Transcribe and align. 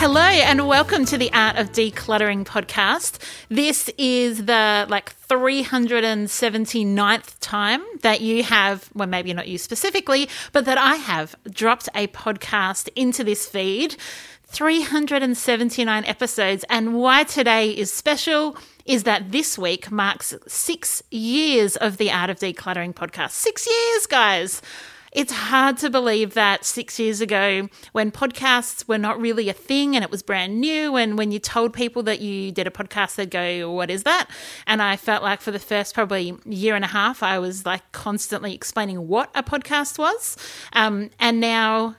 Hello 0.00 0.22
and 0.22 0.66
welcome 0.66 1.04
to 1.04 1.18
the 1.18 1.30
Art 1.34 1.56
of 1.56 1.72
Decluttering 1.72 2.46
podcast. 2.46 3.18
This 3.50 3.90
is 3.98 4.46
the 4.46 4.86
like 4.88 5.14
379th 5.28 7.34
time 7.40 7.82
that 8.00 8.22
you 8.22 8.42
have, 8.42 8.88
well, 8.94 9.06
maybe 9.06 9.34
not 9.34 9.46
you 9.46 9.58
specifically, 9.58 10.26
but 10.52 10.64
that 10.64 10.78
I 10.78 10.94
have 10.94 11.36
dropped 11.50 11.90
a 11.94 12.06
podcast 12.06 12.88
into 12.96 13.22
this 13.22 13.46
feed. 13.46 13.98
379 14.44 16.04
episodes. 16.06 16.64
And 16.70 16.94
why 16.94 17.24
today 17.24 17.70
is 17.70 17.92
special 17.92 18.56
is 18.86 19.02
that 19.02 19.32
this 19.32 19.58
week 19.58 19.92
marks 19.92 20.32
six 20.48 21.02
years 21.10 21.76
of 21.76 21.98
the 21.98 22.10
Art 22.10 22.30
of 22.30 22.38
Decluttering 22.38 22.94
podcast. 22.94 23.32
Six 23.32 23.66
years, 23.66 24.06
guys. 24.06 24.62
It's 25.12 25.32
hard 25.32 25.76
to 25.78 25.90
believe 25.90 26.34
that 26.34 26.64
six 26.64 27.00
years 27.00 27.20
ago, 27.20 27.68
when 27.92 28.12
podcasts 28.12 28.86
were 28.86 28.98
not 28.98 29.20
really 29.20 29.48
a 29.48 29.52
thing 29.52 29.96
and 29.96 30.04
it 30.04 30.10
was 30.10 30.22
brand 30.22 30.60
new, 30.60 30.94
and 30.96 31.18
when 31.18 31.32
you 31.32 31.40
told 31.40 31.72
people 31.72 32.04
that 32.04 32.20
you 32.20 32.52
did 32.52 32.68
a 32.68 32.70
podcast, 32.70 33.16
they'd 33.16 33.30
go, 33.30 33.72
What 33.72 33.90
is 33.90 34.04
that? 34.04 34.28
And 34.68 34.80
I 34.80 34.96
felt 34.96 35.24
like 35.24 35.40
for 35.40 35.50
the 35.50 35.58
first 35.58 35.94
probably 35.94 36.36
year 36.44 36.76
and 36.76 36.84
a 36.84 36.88
half, 36.88 37.24
I 37.24 37.40
was 37.40 37.66
like 37.66 37.90
constantly 37.90 38.54
explaining 38.54 39.08
what 39.08 39.30
a 39.34 39.42
podcast 39.42 39.98
was. 39.98 40.36
Um, 40.74 41.10
and 41.18 41.40
now 41.40 41.96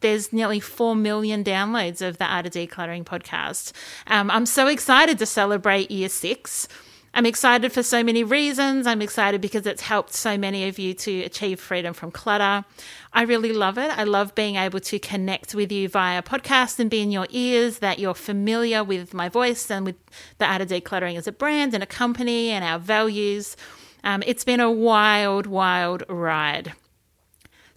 there's 0.00 0.32
nearly 0.32 0.60
4 0.60 0.96
million 0.96 1.44
downloads 1.44 2.06
of 2.06 2.18
the 2.18 2.24
Art 2.24 2.46
of 2.46 2.52
Decluttering 2.52 3.04
podcast. 3.04 3.72
Um, 4.06 4.30
I'm 4.30 4.46
so 4.46 4.68
excited 4.68 5.18
to 5.18 5.26
celebrate 5.26 5.90
year 5.90 6.08
six. 6.08 6.68
I'm 7.16 7.26
excited 7.26 7.72
for 7.72 7.84
so 7.84 8.02
many 8.02 8.24
reasons. 8.24 8.88
I'm 8.88 9.00
excited 9.00 9.40
because 9.40 9.68
it's 9.68 9.82
helped 9.82 10.12
so 10.12 10.36
many 10.36 10.66
of 10.66 10.80
you 10.80 10.94
to 10.94 11.20
achieve 11.20 11.60
freedom 11.60 11.94
from 11.94 12.10
clutter. 12.10 12.64
I 13.12 13.22
really 13.22 13.52
love 13.52 13.78
it. 13.78 13.96
I 13.96 14.02
love 14.02 14.34
being 14.34 14.56
able 14.56 14.80
to 14.80 14.98
connect 14.98 15.54
with 15.54 15.70
you 15.70 15.88
via 15.88 16.24
podcast 16.24 16.80
and 16.80 16.90
be 16.90 17.02
in 17.02 17.12
your 17.12 17.28
ears, 17.30 17.78
that 17.78 18.00
you're 18.00 18.14
familiar 18.14 18.82
with 18.82 19.14
my 19.14 19.28
voice 19.28 19.70
and 19.70 19.86
with 19.86 19.94
the 20.38 20.46
Art 20.46 20.62
of 20.62 20.68
Decluttering 20.68 21.16
as 21.16 21.28
a 21.28 21.32
brand 21.32 21.72
and 21.72 21.84
a 21.84 21.86
company 21.86 22.50
and 22.50 22.64
our 22.64 22.80
values. 22.80 23.56
Um, 24.02 24.24
it's 24.26 24.42
been 24.42 24.58
a 24.58 24.70
wild, 24.70 25.46
wild 25.46 26.02
ride. 26.08 26.72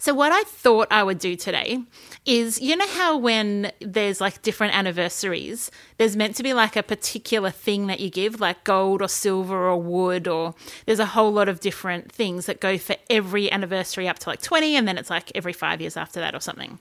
So, 0.00 0.14
what 0.14 0.30
I 0.30 0.44
thought 0.44 0.86
I 0.92 1.02
would 1.02 1.18
do 1.18 1.34
today 1.34 1.80
is 2.24 2.60
you 2.60 2.76
know 2.76 2.86
how 2.86 3.16
when 3.16 3.72
there's 3.80 4.20
like 4.20 4.42
different 4.42 4.76
anniversaries, 4.76 5.72
there's 5.96 6.16
meant 6.16 6.36
to 6.36 6.44
be 6.44 6.54
like 6.54 6.76
a 6.76 6.84
particular 6.84 7.50
thing 7.50 7.88
that 7.88 7.98
you 7.98 8.08
give, 8.08 8.40
like 8.40 8.62
gold 8.62 9.02
or 9.02 9.08
silver 9.08 9.68
or 9.68 9.76
wood, 9.76 10.28
or 10.28 10.54
there's 10.86 11.00
a 11.00 11.06
whole 11.06 11.32
lot 11.32 11.48
of 11.48 11.58
different 11.58 12.12
things 12.12 12.46
that 12.46 12.60
go 12.60 12.78
for 12.78 12.94
every 13.10 13.50
anniversary 13.50 14.06
up 14.06 14.20
to 14.20 14.28
like 14.28 14.40
20, 14.40 14.76
and 14.76 14.86
then 14.86 14.98
it's 14.98 15.10
like 15.10 15.32
every 15.34 15.52
five 15.52 15.80
years 15.80 15.96
after 15.96 16.20
that 16.20 16.34
or 16.34 16.40
something. 16.40 16.78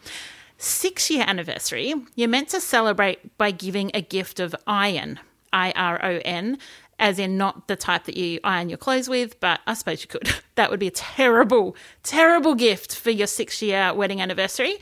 Six 0.59 1.09
year 1.09 1.23
anniversary, 1.27 1.95
you're 2.15 2.29
meant 2.29 2.49
to 2.49 2.61
celebrate 2.61 3.35
by 3.39 3.49
giving 3.49 3.89
a 3.95 4.01
gift 4.01 4.39
of 4.39 4.55
iron, 4.67 5.19
I 5.51 5.71
R 5.75 5.99
O 6.03 6.19
N, 6.23 6.59
as 6.99 7.19
in 7.19 7.37
not 7.37 7.67
the 7.67 7.75
type 7.75 8.05
that 8.05 8.17
you 8.17 8.39
iron 8.43 8.69
your 8.69 8.77
clothes 8.77 9.07
with, 9.07 9.39
but 9.39 9.59
I 9.67 9.73
suppose 9.73 10.01
you 10.01 10.07
could. 10.07 10.29
That 10.55 10.71
would 10.71 10.79
be 10.79 10.87
a 10.87 10.91
terrible, 10.91 11.75
terrible 12.01 12.55
gift 12.55 12.95
for 12.95 13.11
your 13.11 13.27
six 13.27 13.61
year 13.61 13.93
wedding 13.93 14.21
anniversary. 14.21 14.79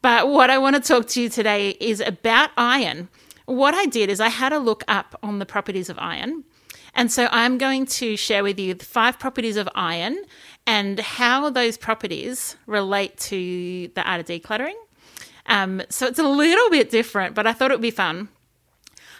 But 0.00 0.28
what 0.28 0.48
I 0.48 0.58
want 0.58 0.76
to 0.76 0.80
talk 0.80 1.08
to 1.08 1.20
you 1.20 1.28
today 1.28 1.70
is 1.80 1.98
about 2.00 2.50
iron. 2.56 3.08
What 3.46 3.74
I 3.74 3.86
did 3.86 4.10
is 4.10 4.20
I 4.20 4.28
had 4.28 4.52
a 4.52 4.60
look 4.60 4.84
up 4.86 5.18
on 5.20 5.40
the 5.40 5.44
properties 5.44 5.88
of 5.88 5.98
iron. 5.98 6.44
And 6.94 7.10
so 7.10 7.28
I'm 7.32 7.58
going 7.58 7.86
to 7.86 8.16
share 8.16 8.44
with 8.44 8.60
you 8.60 8.74
the 8.74 8.84
five 8.84 9.18
properties 9.18 9.56
of 9.56 9.68
iron 9.74 10.18
and 10.66 11.00
how 11.00 11.50
those 11.50 11.76
properties 11.76 12.56
relate 12.66 13.16
to 13.18 13.88
the 13.94 14.02
art 14.02 14.20
of 14.20 14.26
decluttering. 14.26 14.74
Um, 15.46 15.82
so 15.88 16.06
it's 16.06 16.18
a 16.18 16.28
little 16.28 16.70
bit 16.70 16.90
different, 16.90 17.34
but 17.34 17.46
I 17.46 17.52
thought 17.52 17.70
it 17.70 17.74
would 17.74 17.82
be 17.82 17.90
fun. 17.90 18.28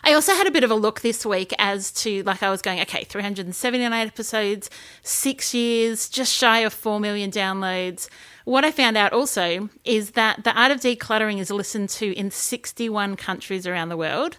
I 0.05 0.13
also 0.13 0.33
had 0.33 0.47
a 0.47 0.51
bit 0.51 0.65
of 0.65 0.71
a 0.71 0.75
look 0.75 1.01
this 1.01 1.27
week 1.27 1.53
as 1.59 1.91
to 1.93 2.23
like 2.23 2.43
I 2.43 2.51
was 2.51 2.63
going, 2.63 2.81
okay, 2.81 3.05
379 3.05 4.07
episodes, 4.07 4.71
six 5.03 5.53
years, 5.55 6.09
just 6.09 6.35
shy 6.35 6.61
of 6.61 6.73
4 6.73 7.01
million 7.01 7.31
downloads. 7.31 8.09
What 8.45 8.65
I 8.65 8.71
found 8.71 8.97
out 8.97 9.13
also 9.13 9.69
is 9.85 10.13
that 10.13 10.45
the 10.45 10.59
art 10.59 10.71
of 10.71 10.81
decluttering 10.81 11.39
is 11.39 11.51
listened 11.51 11.91
to 11.91 12.13
in 12.17 12.31
61 12.31 13.17
countries 13.17 13.67
around 13.67 13.91
the 13.91 13.97
world, 13.97 14.39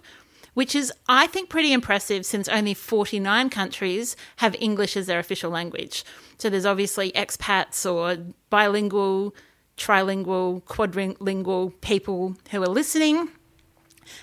which 0.54 0.74
is, 0.74 0.92
I 1.08 1.26
think, 1.28 1.48
pretty 1.48 1.72
impressive 1.72 2.26
since 2.26 2.48
only 2.48 2.74
49 2.74 3.50
countries 3.50 4.16
have 4.36 4.56
English 4.58 4.96
as 4.96 5.06
their 5.06 5.20
official 5.20 5.50
language. 5.50 6.04
So 6.38 6.50
there's 6.50 6.66
obviously 6.66 7.12
expats 7.12 7.88
or 7.88 8.32
bilingual, 8.48 9.34
trilingual, 9.76 10.62
quadrilingual 10.64 11.80
people 11.80 12.36
who 12.50 12.62
are 12.62 12.68
listening. 12.68 13.28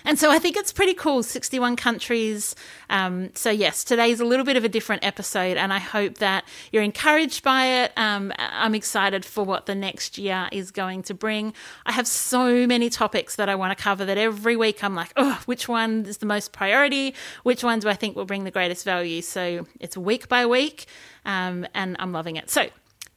And 0.04 0.18
so 0.18 0.30
I 0.30 0.38
think 0.38 0.56
it's 0.56 0.72
pretty 0.72 0.94
cool 0.94 1.22
61 1.22 1.76
countries. 1.76 2.54
Um, 2.90 3.30
so, 3.34 3.50
yes, 3.50 3.84
today's 3.84 4.20
a 4.20 4.24
little 4.24 4.44
bit 4.44 4.56
of 4.56 4.64
a 4.64 4.68
different 4.68 5.04
episode, 5.04 5.56
and 5.56 5.72
I 5.72 5.78
hope 5.78 6.18
that 6.18 6.44
you're 6.72 6.82
encouraged 6.82 7.42
by 7.42 7.66
it. 7.66 7.92
Um, 7.96 8.32
I'm 8.38 8.74
excited 8.74 9.24
for 9.24 9.44
what 9.44 9.66
the 9.66 9.74
next 9.74 10.18
year 10.18 10.48
is 10.52 10.70
going 10.70 11.02
to 11.04 11.14
bring. 11.14 11.52
I 11.86 11.92
have 11.92 12.06
so 12.06 12.66
many 12.66 12.90
topics 12.90 13.36
that 13.36 13.48
I 13.48 13.54
want 13.54 13.76
to 13.76 13.82
cover 13.82 14.04
that 14.04 14.18
every 14.18 14.56
week 14.56 14.82
I'm 14.82 14.94
like, 14.94 15.12
oh, 15.16 15.40
which 15.46 15.68
one 15.68 16.04
is 16.06 16.18
the 16.18 16.26
most 16.26 16.52
priority? 16.52 17.14
Which 17.42 17.64
one 17.64 17.80
do 17.80 17.88
I 17.88 17.94
think 17.94 18.16
will 18.16 18.24
bring 18.24 18.44
the 18.44 18.50
greatest 18.50 18.84
value? 18.84 19.22
So, 19.22 19.66
it's 19.80 19.96
week 19.96 20.28
by 20.28 20.46
week, 20.46 20.86
um, 21.24 21.66
and 21.74 21.96
I'm 21.98 22.12
loving 22.12 22.36
it. 22.36 22.50
So, 22.50 22.68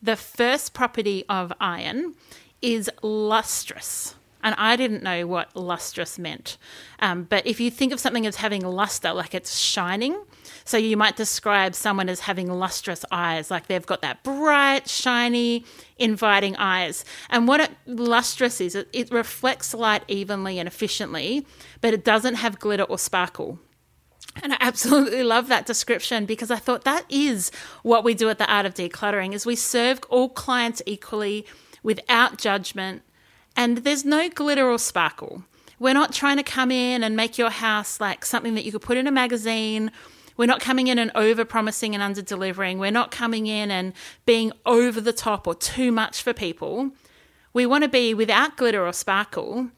the 0.02 0.16
first 0.16 0.74
property 0.74 1.26
of 1.30 1.54
iron 1.60 2.16
is 2.62 2.90
lustrous. 3.02 4.16
And 4.44 4.56
I 4.58 4.76
didn't 4.76 5.04
know 5.04 5.28
what 5.28 5.56
lustrous 5.56 6.18
meant. 6.18 6.58
Um, 7.00 7.24
but 7.24 7.46
if 7.46 7.60
you 7.60 7.70
think 7.70 7.94
of 7.94 8.00
something 8.00 8.26
as 8.26 8.38
having 8.38 8.66
luster, 8.66 9.14
like 9.14 9.34
it's 9.34 9.58
shining, 9.58 10.18
so 10.64 10.78
you 10.78 10.98
might 10.98 11.16
describe 11.16 11.76
someone 11.76 12.10
as 12.10 12.22
having 12.22 12.52
lustrous 12.52 13.06
eyes, 13.12 13.52
like 13.52 13.68
they've 13.68 13.86
got 13.86 14.02
that 14.02 14.24
bright, 14.24 14.90
shiny, 14.90 15.66
inviting 15.98 16.56
eyes. 16.58 17.06
And 17.30 17.48
what 17.48 17.60
it, 17.62 17.72
lustrous 17.86 18.62
is, 18.62 18.76
it, 18.76 18.90
it 18.94 19.12
reflects 19.12 19.74
light 19.74 20.04
evenly 20.08 20.60
and 20.60 20.68
efficiently, 20.68 21.46
but 21.82 21.94
it 21.94 22.04
doesn't 22.04 22.36
have 22.36 22.60
glitter 22.60 22.84
or 22.84 22.98
sparkle. 22.98 23.60
And 24.42 24.54
I 24.54 24.58
absolutely 24.60 25.24
love 25.24 25.48
that 25.50 25.66
description 25.66 26.26
because 26.26 26.52
I 26.52 26.56
thought 26.56 26.84
that 26.84 27.06
is 27.10 27.52
what 27.84 28.04
we 28.04 28.14
do 28.14 28.30
at 28.30 28.38
the 28.38 28.52
Art 28.52 28.66
of 28.66 28.74
Decluttering 28.74 29.34
is 29.34 29.46
we 29.46 29.56
serve 29.56 30.00
all 30.10 30.30
clients 30.30 30.82
equally 30.86 31.46
without 31.84 32.38
judgment 32.38 33.02
and 33.56 33.80
there's 33.80 34.06
no 34.06 34.30
glitter 34.30 34.70
or 34.70 34.80
sparkle. 34.80 35.44
We're 35.80 35.94
not 35.94 36.14
trying 36.14 36.38
to 36.38 36.44
come 36.44 36.72
in 36.72 37.04
and 37.04 37.16
make 37.16 37.38
your 37.38 37.50
house 37.50 38.00
like 38.00 38.24
something 38.24 38.56
that 38.56 38.66
you 38.66 38.72
could 38.72 38.82
put 38.82 38.98
in 38.98 39.08
a 39.08 39.12
magazine. 39.12 39.92
We're 40.38 40.46
not 40.46 40.62
coming 40.62 40.88
in 40.88 41.00
and 41.00 41.12
over 41.16 41.44
promising 41.44 41.94
and 41.94 42.04
under 42.04 42.22
delivering. 42.22 42.78
We're 42.78 42.92
not 42.92 43.12
coming 43.12 43.48
in 43.48 43.72
and 43.72 43.94
being 44.26 44.52
over 44.66 45.02
the 45.02 45.14
top 45.14 45.48
or 45.48 45.56
too 45.56 45.92
much 45.92 46.22
for 46.22 46.34
people. 46.34 46.92
We 47.54 47.66
want 47.66 47.84
to 47.84 47.90
be 47.90 48.14
without 48.14 48.58
glitter 48.58 48.86
or 48.86 48.94
sparkle, 48.94 49.70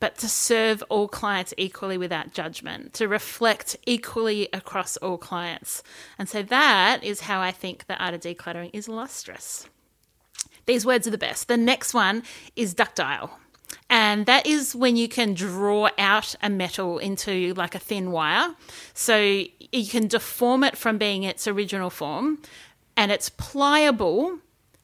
but 0.00 0.18
to 0.18 0.28
serve 0.28 0.82
all 0.88 1.08
clients 1.08 1.54
equally 1.56 1.98
without 1.98 2.32
judgment, 2.32 2.92
to 2.94 3.08
reflect 3.08 3.76
equally 3.86 4.48
across 4.52 4.96
all 4.98 5.18
clients. 5.18 5.82
And 6.18 6.28
so 6.28 6.42
that 6.42 7.02
is 7.02 7.22
how 7.22 7.40
I 7.40 7.50
think 7.50 7.86
the 7.86 7.96
art 7.96 8.14
of 8.14 8.20
decluttering 8.20 8.70
is 8.72 8.88
lustrous. 8.88 9.68
These 10.68 10.84
words 10.84 11.06
are 11.06 11.10
the 11.10 11.18
best. 11.18 11.48
The 11.48 11.56
next 11.56 11.94
one 11.94 12.22
is 12.54 12.74
ductile. 12.74 13.38
And 13.88 14.26
that 14.26 14.46
is 14.46 14.76
when 14.76 14.96
you 14.96 15.08
can 15.08 15.32
draw 15.32 15.88
out 15.96 16.34
a 16.42 16.50
metal 16.50 16.98
into 16.98 17.54
like 17.54 17.74
a 17.74 17.78
thin 17.78 18.12
wire. 18.12 18.54
So 18.92 19.16
you 19.16 19.86
can 19.88 20.08
deform 20.08 20.62
it 20.62 20.76
from 20.76 20.98
being 20.98 21.22
its 21.22 21.48
original 21.48 21.88
form 21.88 22.42
and 22.98 23.10
it's 23.10 23.30
pliable, 23.30 24.40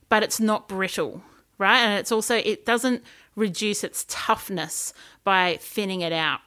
but 0.08 0.22
it's 0.22 0.40
not 0.40 0.69
brittle, 0.69 1.22
right? 1.58 1.81
And 1.81 2.00
it's 2.00 2.10
also, 2.10 2.36
it 2.36 2.64
doesn't 2.64 3.04
reduce 3.36 3.84
its 3.84 4.06
toughness 4.08 4.94
by 5.22 5.58
thinning 5.60 6.00
it 6.00 6.14
out. 6.14 6.40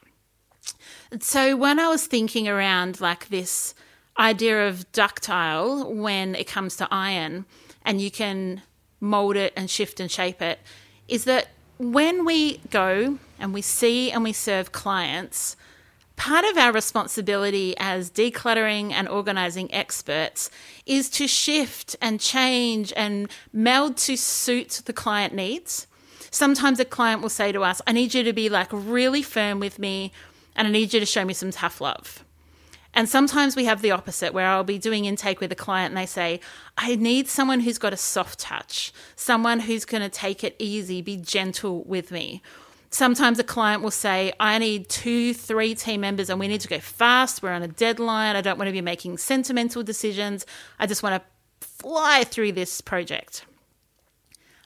So 1.19 1.55
when 1.55 1.79
I 1.79 1.89
was 1.89 2.07
thinking 2.07 2.47
around 2.47 2.99
like 2.99 3.29
this 3.29 3.75
idea 4.17 4.67
of 4.67 4.91
ductile 4.93 5.93
when 5.93 6.33
it 6.33 6.47
comes 6.47 6.75
to 6.77 6.87
iron 6.89 7.45
and 7.85 8.01
you 8.01 8.09
can 8.09 8.63
mold 8.99 9.35
it 9.35 9.53
and 9.55 9.69
shift 9.69 9.99
and 9.99 10.11
shape 10.11 10.41
it, 10.41 10.59
is 11.07 11.23
that 11.25 11.47
when 11.77 12.25
we 12.25 12.57
go 12.69 13.19
and 13.39 13.53
we 13.53 13.61
see 13.61 14.11
and 14.11 14.23
we 14.23 14.33
serve 14.33 14.71
clients, 14.71 15.55
part 16.15 16.43
of 16.45 16.57
our 16.57 16.71
responsibility 16.71 17.75
as 17.77 18.09
decluttering 18.09 18.91
and 18.91 19.07
organizing 19.07 19.71
experts 19.73 20.49
is 20.85 21.09
to 21.11 21.27
shift 21.27 21.95
and 22.01 22.19
change 22.19 22.91
and 22.95 23.29
meld 23.53 23.97
to 23.97 24.17
suit 24.17 24.81
the 24.85 24.93
client 24.93 25.33
needs. 25.33 25.87
Sometimes 26.31 26.79
a 26.79 26.85
client 26.85 27.21
will 27.21 27.29
say 27.29 27.51
to 27.51 27.61
us, 27.63 27.81
I 27.87 27.91
need 27.91 28.13
you 28.13 28.23
to 28.23 28.33
be 28.33 28.49
like 28.49 28.69
really 28.71 29.21
firm 29.21 29.59
with 29.59 29.79
me 29.79 30.11
and 30.55 30.67
I 30.67 30.71
need 30.71 30.93
you 30.93 30.99
to 30.99 31.05
show 31.05 31.23
me 31.23 31.33
some 31.33 31.51
tough 31.51 31.79
love. 31.79 32.23
And 32.97 33.07
sometimes 33.07 33.55
we 33.55 33.65
have 33.65 33.83
the 33.83 33.91
opposite 33.91 34.33
where 34.33 34.47
I'll 34.47 34.63
be 34.63 34.79
doing 34.79 35.05
intake 35.05 35.39
with 35.39 35.51
a 35.51 35.55
client 35.55 35.91
and 35.91 35.97
they 35.97 36.07
say, 36.07 36.39
I 36.79 36.95
need 36.95 37.27
someone 37.27 37.59
who's 37.59 37.77
got 37.77 37.93
a 37.93 37.97
soft 37.97 38.39
touch, 38.39 38.91
someone 39.15 39.59
who's 39.59 39.85
going 39.85 40.01
to 40.01 40.09
take 40.09 40.43
it 40.43 40.55
easy, 40.57 41.03
be 41.03 41.15
gentle 41.15 41.83
with 41.83 42.09
me. 42.09 42.41
Sometimes 42.89 43.37
a 43.37 43.43
client 43.43 43.83
will 43.83 43.91
say, 43.91 44.33
I 44.39 44.57
need 44.57 44.89
two, 44.89 45.35
three 45.35 45.75
team 45.75 46.01
members 46.01 46.31
and 46.31 46.39
we 46.39 46.47
need 46.47 46.61
to 46.61 46.67
go 46.67 46.79
fast. 46.79 47.43
We're 47.43 47.51
on 47.51 47.61
a 47.61 47.67
deadline. 47.67 48.35
I 48.35 48.41
don't 48.41 48.57
want 48.57 48.67
to 48.67 48.73
be 48.73 48.81
making 48.81 49.19
sentimental 49.19 49.83
decisions. 49.83 50.43
I 50.79 50.87
just 50.87 51.03
want 51.03 51.21
to 51.21 51.67
fly 51.67 52.23
through 52.23 52.53
this 52.53 52.81
project. 52.81 53.45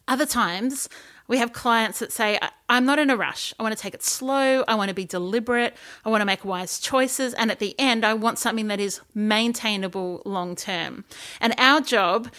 Other 0.07 0.25
times, 0.25 0.87
we 1.31 1.37
have 1.37 1.53
clients 1.53 1.99
that 1.99 2.11
say, 2.11 2.37
I'm 2.67 2.85
not 2.85 2.99
in 2.99 3.09
a 3.09 3.15
rush. 3.15 3.53
I 3.57 3.63
want 3.63 3.73
to 3.73 3.81
take 3.81 3.93
it 3.93 4.03
slow. 4.03 4.65
I 4.67 4.75
want 4.75 4.89
to 4.89 4.93
be 4.93 5.05
deliberate. 5.05 5.77
I 6.03 6.09
want 6.09 6.19
to 6.19 6.25
make 6.25 6.43
wise 6.43 6.77
choices. 6.77 7.33
And 7.33 7.49
at 7.49 7.59
the 7.59 7.73
end, 7.79 8.05
I 8.05 8.13
want 8.13 8.37
something 8.37 8.67
that 8.67 8.81
is 8.81 8.99
maintainable 9.15 10.23
long 10.25 10.57
term. 10.57 11.05
And 11.39 11.55
our 11.57 11.79
job 11.79 12.33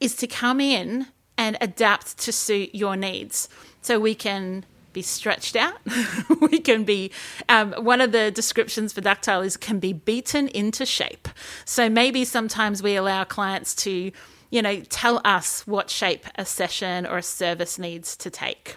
is 0.00 0.16
to 0.16 0.26
come 0.26 0.62
in 0.62 1.08
and 1.36 1.58
adapt 1.60 2.16
to 2.20 2.32
suit 2.32 2.74
your 2.74 2.96
needs. 2.96 3.50
So 3.82 4.00
we 4.00 4.14
can 4.14 4.64
be 4.94 5.02
stretched 5.02 5.54
out. 5.54 5.76
we 6.40 6.58
can 6.58 6.84
be, 6.84 7.10
um, 7.50 7.74
one 7.74 8.00
of 8.00 8.12
the 8.12 8.30
descriptions 8.30 8.94
for 8.94 9.02
ductile 9.02 9.42
is 9.42 9.58
can 9.58 9.78
be 9.78 9.92
beaten 9.92 10.48
into 10.48 10.86
shape. 10.86 11.28
So 11.66 11.90
maybe 11.90 12.24
sometimes 12.24 12.82
we 12.82 12.96
allow 12.96 13.24
clients 13.24 13.74
to 13.74 14.10
you 14.50 14.62
know, 14.62 14.80
tell 14.80 15.20
us 15.24 15.66
what 15.66 15.90
shape 15.90 16.26
a 16.36 16.44
session 16.44 17.06
or 17.06 17.18
a 17.18 17.22
service 17.22 17.78
needs 17.78 18.16
to 18.16 18.30
take. 18.30 18.76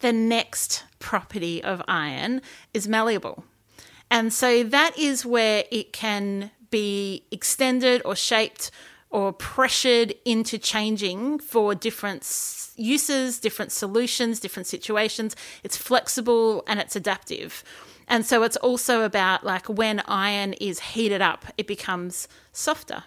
The 0.00 0.12
next 0.12 0.84
property 0.98 1.62
of 1.62 1.82
iron 1.86 2.42
is 2.72 2.88
malleable. 2.88 3.44
And 4.10 4.32
so 4.32 4.62
that 4.64 4.98
is 4.98 5.24
where 5.24 5.64
it 5.70 5.92
can 5.92 6.50
be 6.70 7.24
extended 7.30 8.02
or 8.04 8.16
shaped 8.16 8.70
or 9.10 9.32
pressured 9.32 10.14
into 10.24 10.58
changing 10.58 11.38
for 11.38 11.74
different 11.74 12.22
uses, 12.76 13.38
different 13.38 13.70
solutions, 13.70 14.40
different 14.40 14.66
situations. 14.66 15.36
It's 15.62 15.76
flexible 15.76 16.64
and 16.66 16.80
it's 16.80 16.96
adaptive. 16.96 17.62
And 18.08 18.26
so 18.26 18.42
it's 18.42 18.56
also 18.56 19.02
about 19.02 19.44
like 19.44 19.68
when 19.68 20.00
iron 20.00 20.54
is 20.54 20.80
heated 20.80 21.22
up, 21.22 21.46
it 21.56 21.66
becomes 21.66 22.26
softer 22.52 23.04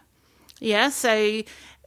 yeah, 0.59 0.89
so 0.89 1.41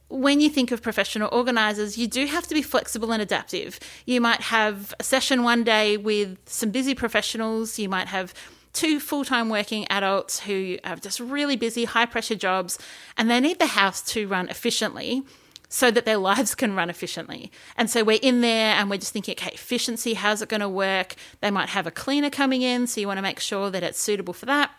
when 0.09 0.41
you 0.41 0.49
think 0.49 0.71
of 0.71 0.81
professional 0.81 1.29
organisers, 1.31 1.97
you 1.97 2.07
do 2.07 2.25
have 2.25 2.47
to 2.47 2.55
be 2.55 2.61
flexible 2.61 3.11
and 3.11 3.21
adaptive. 3.21 3.79
You 4.05 4.21
might 4.21 4.41
have 4.41 4.93
a 4.99 5.03
session 5.03 5.43
one 5.43 5.63
day 5.63 5.97
with 5.97 6.37
some 6.45 6.71
busy 6.71 6.95
professionals, 6.95 7.77
you 7.77 7.87
might 7.87 8.07
have 8.07 8.33
two 8.73 8.99
full 8.99 9.25
time 9.25 9.49
working 9.49 9.87
adults 9.89 10.41
who 10.41 10.77
have 10.83 11.01
just 11.01 11.19
really 11.19 11.55
busy, 11.55 11.85
high 11.85 12.05
pressure 12.05 12.35
jobs, 12.35 12.79
and 13.17 13.29
they 13.29 13.39
need 13.39 13.59
the 13.59 13.67
house 13.67 14.01
to 14.01 14.27
run 14.27 14.49
efficiently 14.49 15.23
so 15.67 15.91
that 15.91 16.05
their 16.05 16.17
lives 16.31 16.55
can 16.55 16.75
run 16.75 16.89
efficiently. 16.89 17.51
And 17.77 17.89
so 17.89 18.03
we're 18.03 18.19
in 18.21 18.41
there 18.41 18.75
and 18.75 18.89
we're 18.89 18.97
just 18.97 19.13
thinking, 19.13 19.33
okay, 19.33 19.51
efficiency, 19.53 20.15
how's 20.15 20.41
it 20.41 20.49
going 20.49 20.61
to 20.61 20.69
work? 20.69 21.15
They 21.41 21.51
might 21.51 21.69
have 21.69 21.85
a 21.85 21.91
cleaner 21.91 22.29
coming 22.29 22.61
in, 22.63 22.87
so 22.87 22.99
you 22.99 23.07
want 23.07 23.17
to 23.19 23.23
make 23.23 23.39
sure 23.39 23.69
that 23.69 23.83
it's 23.83 23.99
suitable 23.99 24.33
for 24.33 24.47
that. 24.47 24.71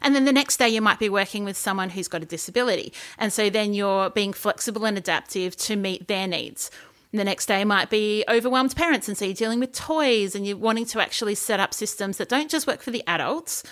And 0.00 0.14
then 0.14 0.24
the 0.24 0.32
next 0.32 0.58
day, 0.58 0.68
you 0.68 0.80
might 0.80 0.98
be 0.98 1.08
working 1.08 1.44
with 1.44 1.56
someone 1.56 1.90
who's 1.90 2.08
got 2.08 2.22
a 2.22 2.26
disability. 2.26 2.92
And 3.18 3.32
so 3.32 3.50
then 3.50 3.74
you're 3.74 4.10
being 4.10 4.32
flexible 4.32 4.84
and 4.84 4.96
adaptive 4.96 5.56
to 5.56 5.76
meet 5.76 6.08
their 6.08 6.26
needs. 6.26 6.70
The 7.12 7.24
next 7.24 7.46
day 7.46 7.64
might 7.64 7.90
be 7.90 8.24
overwhelmed 8.26 8.74
parents, 8.74 9.06
and 9.06 9.18
so 9.18 9.26
you're 9.26 9.34
dealing 9.34 9.60
with 9.60 9.72
toys 9.72 10.34
and 10.34 10.46
you're 10.46 10.56
wanting 10.56 10.86
to 10.86 11.00
actually 11.00 11.34
set 11.34 11.60
up 11.60 11.74
systems 11.74 12.16
that 12.16 12.30
don't 12.30 12.50
just 12.50 12.66
work 12.66 12.80
for 12.80 12.90
the 12.90 13.04
adults, 13.06 13.62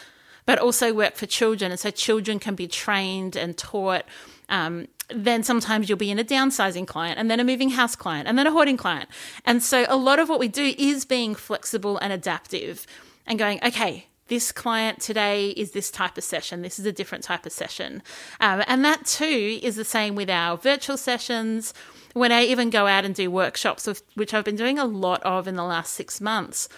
but 0.45 0.59
also 0.59 0.93
work 0.93 1.15
for 1.15 1.25
children. 1.25 1.71
And 1.71 1.81
so 1.81 1.91
children 1.91 2.39
can 2.39 2.55
be 2.55 2.69
trained 2.69 3.37
and 3.37 3.57
taught. 3.57 4.05
Um, 4.51 4.89
then 5.09 5.43
sometimes 5.43 5.89
you'll 5.89 5.97
be 5.97 6.11
in 6.11 6.19
a 6.19 6.25
downsizing 6.25 6.87
client 6.87 7.19
and 7.19 7.31
then 7.31 7.41
a 7.41 7.45
moving 7.45 7.71
house 7.71 7.97
client 7.97 8.29
and 8.29 8.39
then 8.39 8.47
a 8.47 8.51
hoarding 8.51 8.77
client. 8.77 9.09
And 9.47 9.63
so 9.63 9.87
a 9.89 9.97
lot 9.97 10.19
of 10.19 10.29
what 10.29 10.39
we 10.39 10.49
do 10.49 10.75
is 10.77 11.05
being 11.05 11.35
flexible 11.35 11.97
and 11.99 12.13
adaptive 12.13 12.87
and 13.27 13.39
going, 13.39 13.59
okay, 13.65 14.07
this 14.31 14.53
client 14.53 15.01
today 15.01 15.51
is 15.51 15.73
this 15.73 15.91
type 15.91 16.17
of 16.17 16.25
session, 16.25 16.63
this 16.63 16.79
is 16.79 16.87
a 16.87 16.93
different 16.93 17.25
type 17.25 17.45
of 17.45 17.53
session. 17.53 18.03
Um, 18.41 18.63
and 18.67 18.83
that 18.85 19.05
too 19.05 19.59
is 19.63 19.77
the 19.77 19.85
same 19.85 20.15
with 20.15 20.31
our 20.31 20.57
virtual 20.57 20.97
sessions. 20.97 21.75
When 22.15 22.33
I 22.33 22.45
even 22.45 22.71
go 22.71 22.87
out 22.87 23.05
and 23.05 23.15
do 23.15 23.31
workshops, 23.31 23.87
which 24.15 24.33
I've 24.33 24.45
been 24.45 24.57
doing 24.57 24.79
a 24.79 24.87
lot 24.87 25.23
of 25.25 25.47
in 25.47 25.57
the 25.57 25.65
last 25.65 25.93
six 25.93 26.21
months, 26.21 26.69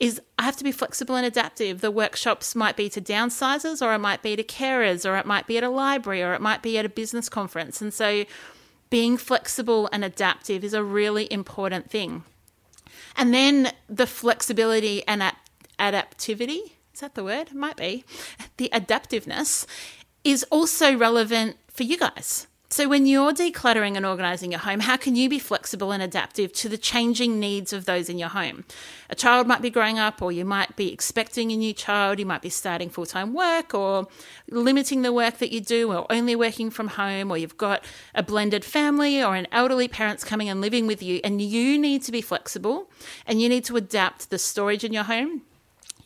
is 0.00 0.20
I 0.38 0.42
have 0.42 0.56
to 0.56 0.64
be 0.64 0.72
flexible 0.72 1.14
and 1.14 1.24
adaptive. 1.24 1.80
The 1.80 1.90
workshops 1.90 2.56
might 2.56 2.76
be 2.76 2.88
to 2.88 3.00
downsizers, 3.00 3.86
or 3.86 3.94
it 3.94 3.98
might 3.98 4.22
be 4.22 4.34
to 4.34 4.42
carers, 4.42 5.08
or 5.08 5.16
it 5.16 5.26
might 5.26 5.46
be 5.46 5.58
at 5.58 5.62
a 5.62 5.68
library, 5.68 6.22
or 6.22 6.32
it 6.34 6.40
might 6.40 6.62
be 6.62 6.76
at 6.76 6.84
a 6.84 6.88
business 6.88 7.28
conference. 7.28 7.80
And 7.80 7.94
so 7.94 8.24
being 8.90 9.16
flexible 9.16 9.88
and 9.92 10.04
adaptive 10.04 10.64
is 10.64 10.74
a 10.74 10.82
really 10.82 11.30
important 11.32 11.90
thing. 11.90 12.24
And 13.16 13.32
then 13.32 13.72
the 13.88 14.06
flexibility 14.06 15.06
and 15.06 15.22
adaptivity 15.78 16.72
that 17.02 17.14
the 17.14 17.24
word? 17.24 17.52
Might 17.52 17.76
be. 17.76 18.04
The 18.56 18.70
adaptiveness 18.72 19.66
is 20.24 20.44
also 20.50 20.96
relevant 20.96 21.56
for 21.68 21.82
you 21.82 21.98
guys. 21.98 22.46
So, 22.70 22.88
when 22.88 23.04
you're 23.04 23.32
decluttering 23.32 23.96
and 23.96 24.06
organizing 24.06 24.52
your 24.52 24.60
home, 24.60 24.80
how 24.80 24.96
can 24.96 25.14
you 25.14 25.28
be 25.28 25.38
flexible 25.38 25.92
and 25.92 26.02
adaptive 26.02 26.54
to 26.54 26.70
the 26.70 26.78
changing 26.78 27.38
needs 27.38 27.74
of 27.74 27.84
those 27.84 28.08
in 28.08 28.18
your 28.18 28.30
home? 28.30 28.64
A 29.10 29.14
child 29.14 29.46
might 29.46 29.60
be 29.60 29.68
growing 29.68 29.98
up, 29.98 30.22
or 30.22 30.32
you 30.32 30.46
might 30.46 30.74
be 30.74 30.90
expecting 30.90 31.52
a 31.52 31.56
new 31.56 31.74
child, 31.74 32.18
you 32.18 32.24
might 32.24 32.40
be 32.40 32.48
starting 32.48 32.88
full 32.88 33.04
time 33.04 33.34
work, 33.34 33.74
or 33.74 34.06
limiting 34.48 35.02
the 35.02 35.12
work 35.12 35.36
that 35.36 35.52
you 35.52 35.60
do, 35.60 35.92
or 35.92 36.06
only 36.10 36.34
working 36.34 36.70
from 36.70 36.88
home, 36.88 37.30
or 37.30 37.36
you've 37.36 37.58
got 37.58 37.84
a 38.14 38.22
blended 38.22 38.64
family 38.64 39.22
or 39.22 39.34
an 39.34 39.48
elderly 39.52 39.88
parents 39.88 40.24
coming 40.24 40.48
and 40.48 40.62
living 40.62 40.86
with 40.86 41.02
you, 41.02 41.20
and 41.22 41.42
you 41.42 41.78
need 41.78 42.02
to 42.04 42.12
be 42.12 42.22
flexible 42.22 42.88
and 43.26 43.42
you 43.42 43.50
need 43.50 43.66
to 43.66 43.76
adapt 43.76 44.30
the 44.30 44.38
storage 44.38 44.82
in 44.82 44.94
your 44.94 45.04
home 45.04 45.42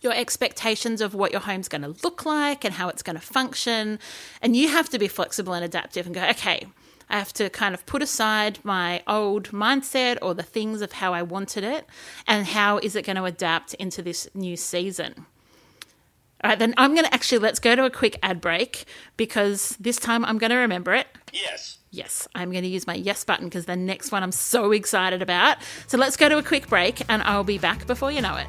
your 0.07 0.15
expectations 0.15 1.01
of 1.01 1.15
what 1.15 1.33
your 1.33 1.41
home's 1.41 1.69
going 1.69 1.83
to 1.83 1.95
look 2.05 2.25
like 2.25 2.65
and 2.65 2.75
how 2.75 2.89
it's 2.89 3.03
going 3.03 3.17
to 3.17 3.23
function. 3.23 3.99
And 4.41 4.57
you 4.57 4.69
have 4.69 4.89
to 4.91 4.99
be 4.99 5.09
flexible 5.09 5.53
and 5.53 5.65
adaptive 5.65 6.07
and 6.07 6.15
go, 6.15 6.25
okay, 6.31 6.67
I 7.11 7.19
have 7.19 7.33
to 7.35 7.51
kind 7.51 7.75
of 7.75 7.85
put 7.87 8.03
aside 8.03 8.61
my 8.63 9.03
old 9.09 9.51
mindset 9.51 10.19
or 10.23 10.33
the 10.33 10.45
things 10.45 10.81
of 10.81 10.93
how 10.93 11.13
I 11.13 11.23
wanted 11.23 11.65
it 11.65 11.87
and 12.27 12.47
how 12.47 12.79
is 12.79 12.95
it 12.95 13.05
going 13.05 13.17
to 13.17 13.25
adapt 13.25 13.75
into 13.75 14.01
this 14.01 14.29
new 14.33 14.57
season. 14.57 15.27
All 16.45 16.51
right, 16.51 16.59
then 16.59 16.75
I'm 16.77 16.95
going 16.95 17.07
to 17.07 17.13
actually 17.15 17.39
let's 17.39 17.59
go 17.59 17.75
to 17.75 17.85
a 17.85 17.91
quick 17.91 18.19
ad 18.23 18.41
break 18.41 18.85
because 19.17 19.77
this 19.81 19.97
time 19.97 20.25
I'm 20.25 20.39
going 20.39 20.51
to 20.51 20.57
remember 20.57 20.95
it. 20.95 21.09
Yes. 21.33 21.79
Yes, 21.91 22.29
I'm 22.35 22.53
going 22.53 22.63
to 22.63 22.69
use 22.69 22.87
my 22.87 22.95
yes 22.95 23.25
button 23.25 23.47
because 23.47 23.65
the 23.65 23.75
next 23.75 24.13
one 24.13 24.23
I'm 24.23 24.33
so 24.33 24.71
excited 24.73 25.23
about. 25.23 25.57
So 25.87 25.99
let's 25.99 26.17
go 26.17 26.29
to 26.29 26.39
a 26.39 26.43
quick 26.43 26.69
break 26.69 27.03
and 27.09 27.23
I'll 27.23 27.45
be 27.45 27.59
back 27.59 27.87
before 27.87 28.13
you 28.13 28.21
know 28.21 28.37
it. 28.37 28.49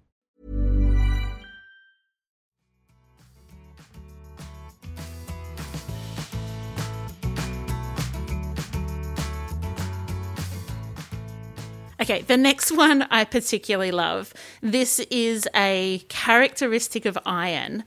Okay, 12.01 12.23
the 12.23 12.35
next 12.35 12.71
one 12.71 13.03
I 13.11 13.25
particularly 13.25 13.91
love. 13.91 14.33
This 14.59 14.99
is 15.11 15.47
a 15.55 16.03
characteristic 16.09 17.05
of 17.05 17.15
iron, 17.27 17.83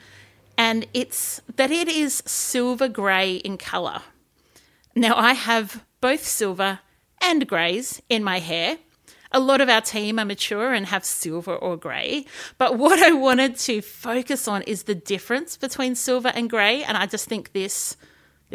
and 0.57 0.87
it's 0.95 1.41
that 1.57 1.73
it 1.73 1.89
is 1.89 2.23
silver 2.25 2.87
grey 2.87 3.35
in 3.35 3.59
colour. 3.59 4.03
Now, 4.95 5.17
I 5.17 5.33
have 5.33 5.85
both 6.01 6.25
silver 6.25 6.79
and 7.21 7.49
greys 7.49 8.01
in 8.09 8.23
my 8.23 8.39
hair. 8.39 8.79
A 9.33 9.41
lot 9.41 9.61
of 9.61 9.69
our 9.69 9.81
team 9.81 10.21
are 10.21 10.25
mature 10.25 10.73
and 10.73 10.87
have 10.87 11.05
silver 11.05 11.57
or 11.57 11.77
grey. 11.77 12.25
But 12.57 12.79
what 12.79 13.03
I 13.03 13.11
wanted 13.11 13.57
to 13.57 13.81
focus 13.81 14.47
on 14.47 14.63
is 14.63 14.85
the 14.85 14.95
difference 14.95 15.57
between 15.57 15.97
silver 15.97 16.29
and 16.29 16.49
grey. 16.49 16.85
And 16.85 16.97
I 16.97 17.07
just 17.07 17.29
think 17.29 17.53
this 17.53 17.97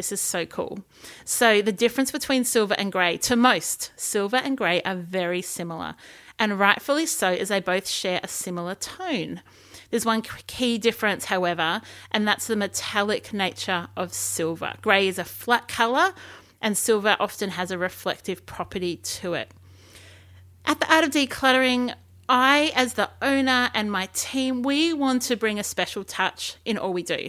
this 0.00 0.12
is 0.12 0.20
so 0.22 0.46
cool. 0.46 0.82
So, 1.26 1.60
the 1.60 1.72
difference 1.72 2.10
between 2.10 2.44
silver 2.44 2.72
and 2.78 2.90
grey, 2.90 3.18
to 3.18 3.36
most, 3.36 3.92
silver 3.96 4.38
and 4.38 4.56
grey 4.56 4.80
are 4.80 4.94
very 4.94 5.42
similar, 5.42 5.94
and 6.38 6.58
rightfully 6.58 7.04
so, 7.04 7.28
as 7.28 7.50
they 7.50 7.60
both 7.60 7.86
share 7.86 8.18
a 8.22 8.28
similar 8.28 8.74
tone. 8.74 9.42
There's 9.90 10.06
one 10.06 10.22
key 10.22 10.78
difference, 10.78 11.26
however, 11.26 11.82
and 12.10 12.26
that's 12.26 12.46
the 12.46 12.56
metallic 12.56 13.34
nature 13.34 13.88
of 13.94 14.14
silver. 14.14 14.72
Grey 14.80 15.06
is 15.06 15.18
a 15.18 15.24
flat 15.24 15.68
colour, 15.68 16.14
and 16.62 16.78
silver 16.78 17.14
often 17.20 17.50
has 17.50 17.70
a 17.70 17.76
reflective 17.76 18.46
property 18.46 18.96
to 18.96 19.34
it. 19.34 19.50
At 20.64 20.80
the 20.80 20.90
Art 20.90 21.04
of 21.04 21.10
Decluttering, 21.10 21.92
I, 22.26 22.72
as 22.74 22.94
the 22.94 23.10
owner 23.20 23.68
and 23.74 23.92
my 23.92 24.06
team, 24.14 24.62
we 24.62 24.94
want 24.94 25.20
to 25.22 25.36
bring 25.36 25.58
a 25.58 25.64
special 25.64 26.04
touch 26.04 26.56
in 26.64 26.78
all 26.78 26.94
we 26.94 27.02
do. 27.02 27.28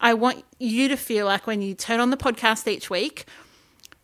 I 0.00 0.14
want 0.14 0.44
you 0.58 0.88
to 0.88 0.96
feel 0.96 1.26
like 1.26 1.46
when 1.46 1.62
you 1.62 1.74
turn 1.74 2.00
on 2.00 2.10
the 2.10 2.16
podcast 2.16 2.66
each 2.68 2.90
week, 2.90 3.26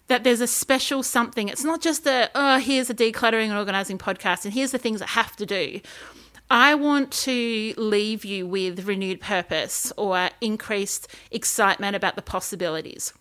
that 0.08 0.24
there's 0.24 0.40
a 0.40 0.46
special 0.46 1.02
something. 1.02 1.48
It's 1.48 1.64
not 1.64 1.80
just 1.80 2.06
a, 2.06 2.30
oh, 2.34 2.58
here's 2.58 2.90
a 2.90 2.94
decluttering 2.94 3.48
and 3.48 3.58
organizing 3.58 3.98
podcast, 3.98 4.44
and 4.44 4.52
here's 4.52 4.72
the 4.72 4.78
things 4.78 5.00
that 5.00 5.10
have 5.10 5.36
to 5.36 5.46
do. 5.46 5.80
I 6.50 6.74
want 6.74 7.10
to 7.12 7.72
leave 7.78 8.24
you 8.24 8.46
with 8.46 8.86
renewed 8.86 9.20
purpose 9.20 9.90
or 9.96 10.28
increased 10.40 11.08
excitement 11.30 11.96
about 11.96 12.16
the 12.16 12.22
possibilities. 12.22 13.14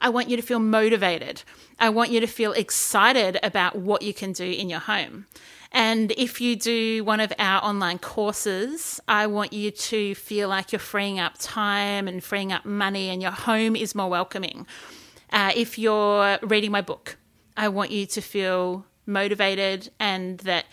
I 0.00 0.08
want 0.08 0.30
you 0.30 0.36
to 0.36 0.42
feel 0.42 0.58
motivated. 0.58 1.42
I 1.78 1.90
want 1.90 2.10
you 2.10 2.20
to 2.20 2.26
feel 2.26 2.52
excited 2.52 3.38
about 3.42 3.76
what 3.76 4.00
you 4.00 4.14
can 4.14 4.32
do 4.32 4.50
in 4.50 4.70
your 4.70 4.80
home. 4.80 5.26
And 5.72 6.12
if 6.12 6.40
you 6.40 6.56
do 6.56 7.04
one 7.04 7.20
of 7.20 7.32
our 7.38 7.62
online 7.64 7.98
courses, 7.98 9.00
I 9.06 9.28
want 9.28 9.52
you 9.52 9.70
to 9.70 10.14
feel 10.16 10.48
like 10.48 10.72
you're 10.72 10.80
freeing 10.80 11.20
up 11.20 11.34
time 11.38 12.08
and 12.08 12.22
freeing 12.22 12.52
up 12.52 12.64
money 12.64 13.08
and 13.08 13.22
your 13.22 13.30
home 13.30 13.76
is 13.76 13.94
more 13.94 14.10
welcoming. 14.10 14.66
Uh, 15.32 15.52
if 15.54 15.78
you're 15.78 16.38
reading 16.42 16.72
my 16.72 16.80
book, 16.80 17.16
I 17.56 17.68
want 17.68 17.92
you 17.92 18.06
to 18.06 18.20
feel 18.20 18.84
motivated 19.06 19.90
and 20.00 20.38
that 20.40 20.66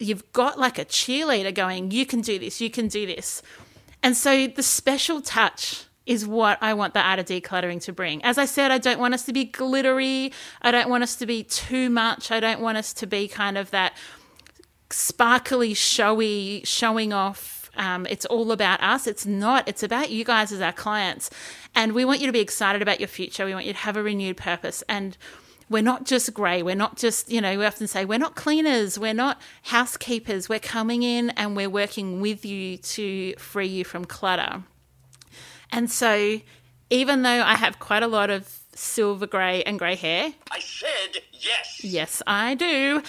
you've 0.00 0.32
got 0.32 0.58
like 0.58 0.78
a 0.78 0.84
cheerleader 0.84 1.54
going, 1.54 1.92
you 1.92 2.04
can 2.04 2.20
do 2.20 2.38
this, 2.38 2.60
you 2.60 2.70
can 2.70 2.88
do 2.88 3.06
this. 3.06 3.40
And 4.02 4.16
so 4.16 4.48
the 4.48 4.62
special 4.62 5.20
touch 5.20 5.84
is 6.06 6.26
what 6.26 6.58
I 6.60 6.74
want 6.74 6.92
the 6.92 7.00
art 7.00 7.18
of 7.18 7.26
decluttering 7.26 7.80
to 7.82 7.92
bring. 7.92 8.22
As 8.24 8.36
I 8.36 8.44
said, 8.44 8.70
I 8.70 8.78
don't 8.78 8.98
want 8.98 9.14
us 9.14 9.24
to 9.24 9.32
be 9.32 9.44
glittery. 9.44 10.32
I 10.60 10.70
don't 10.70 10.90
want 10.90 11.02
us 11.02 11.16
to 11.16 11.26
be 11.26 11.42
too 11.42 11.88
much. 11.88 12.30
I 12.30 12.40
don't 12.40 12.60
want 12.60 12.76
us 12.76 12.92
to 12.94 13.06
be 13.06 13.26
kind 13.28 13.56
of 13.56 13.70
that 13.70 13.96
sparkly, 14.90 15.74
showy, 15.74 16.62
showing 16.64 17.12
off. 17.12 17.70
Um, 17.76 18.06
it's 18.08 18.24
all 18.26 18.52
about 18.52 18.80
us. 18.82 19.06
It's 19.06 19.26
not. 19.26 19.68
It's 19.68 19.82
about 19.82 20.10
you 20.10 20.24
guys 20.24 20.52
as 20.52 20.60
our 20.60 20.72
clients. 20.72 21.30
And 21.74 21.92
we 21.92 22.04
want 22.04 22.20
you 22.20 22.26
to 22.26 22.32
be 22.32 22.40
excited 22.40 22.82
about 22.82 23.00
your 23.00 23.08
future. 23.08 23.44
We 23.44 23.52
want 23.52 23.66
you 23.66 23.72
to 23.72 23.78
have 23.80 23.96
a 23.96 24.02
renewed 24.02 24.36
purpose. 24.36 24.82
And 24.88 25.16
we're 25.68 25.82
not 25.82 26.04
just 26.04 26.32
grey. 26.34 26.62
We're 26.62 26.74
not 26.74 26.96
just, 26.96 27.30
you 27.30 27.40
know, 27.40 27.58
we 27.58 27.64
often 27.64 27.86
say 27.86 28.04
we're 28.04 28.18
not 28.18 28.34
cleaners. 28.34 28.98
We're 28.98 29.14
not 29.14 29.40
housekeepers. 29.62 30.48
We're 30.48 30.60
coming 30.60 31.02
in 31.02 31.30
and 31.30 31.56
we're 31.56 31.70
working 31.70 32.20
with 32.20 32.44
you 32.44 32.76
to 32.78 33.34
free 33.36 33.66
you 33.66 33.84
from 33.84 34.04
clutter. 34.04 34.62
And 35.72 35.90
so, 35.90 36.40
even 36.90 37.22
though 37.22 37.42
I 37.42 37.56
have 37.56 37.80
quite 37.80 38.02
a 38.02 38.06
lot 38.06 38.30
of 38.30 38.60
silver 38.74 39.26
grey 39.26 39.62
and 39.64 39.78
grey 39.78 39.96
hair, 39.96 40.32
I 40.50 40.60
said 40.60 41.22
yes. 41.32 41.80
Yes, 41.82 42.22
I 42.26 42.54
do. 42.54 43.02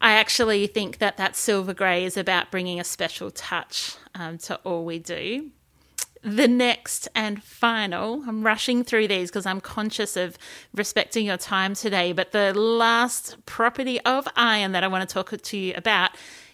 I 0.00 0.12
actually 0.12 0.66
think 0.66 0.98
that 0.98 1.16
that 1.16 1.36
silver 1.36 1.74
grey 1.74 2.04
is 2.04 2.16
about 2.16 2.50
bringing 2.50 2.78
a 2.78 2.84
special 2.84 3.30
touch 3.30 3.96
um, 4.14 4.38
to 4.38 4.56
all 4.56 4.84
we 4.84 4.98
do. 4.98 5.50
The 6.22 6.48
next 6.48 7.08
and 7.14 7.42
final, 7.42 8.24
I'm 8.26 8.42
rushing 8.44 8.82
through 8.82 9.08
these 9.08 9.30
because 9.30 9.46
I'm 9.46 9.60
conscious 9.60 10.16
of 10.16 10.36
respecting 10.74 11.26
your 11.26 11.36
time 11.36 11.74
today, 11.74 12.12
but 12.12 12.32
the 12.32 12.52
last 12.52 13.36
property 13.46 14.00
of 14.00 14.26
iron 14.34 14.72
that 14.72 14.82
I 14.82 14.88
want 14.88 15.08
to 15.08 15.12
talk 15.12 15.30
to 15.40 15.56
you 15.56 15.72
about 15.76 16.10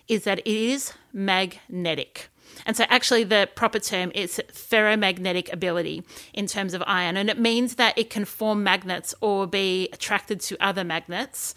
is 0.08 0.24
that 0.24 0.40
it 0.40 0.46
is 0.46 0.92
magnetic. 1.12 2.28
And 2.66 2.76
so, 2.76 2.84
actually, 2.88 3.24
the 3.24 3.48
proper 3.54 3.78
term 3.78 4.12
is 4.14 4.40
ferromagnetic 4.52 5.50
ability 5.52 6.02
in 6.34 6.46
terms 6.46 6.74
of 6.74 6.82
iron. 6.86 7.16
And 7.16 7.30
it 7.30 7.38
means 7.38 7.76
that 7.76 7.96
it 7.96 8.10
can 8.10 8.24
form 8.24 8.62
magnets 8.62 9.14
or 9.22 9.46
be 9.46 9.88
attracted 9.92 10.40
to 10.40 10.56
other 10.60 10.84
magnets 10.84 11.54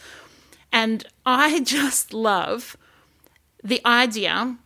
and 0.76 1.06
I 1.26 1.60
just 1.64 2.14
love 2.14 2.78
the 3.64 3.82
idea 3.84 4.58